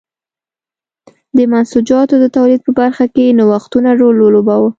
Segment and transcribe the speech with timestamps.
[1.35, 4.69] د منسوجاتو د تولید په برخه کې نوښتونو رول ولوباوه.